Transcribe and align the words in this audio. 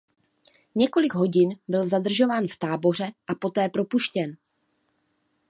Několik 0.75 1.13
hodin 1.13 1.49
byl 1.67 1.87
zadržován 1.87 2.47
v 2.47 2.57
táboře 2.57 3.11
a 3.27 3.35
poté 3.35 3.69
propuštěn. 3.69 4.37